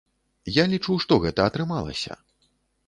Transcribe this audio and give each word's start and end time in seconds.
Я 0.55 0.63
лічу, 0.71 0.97
што 1.05 1.21
гэта 1.27 1.47
атрымалася. 1.51 2.21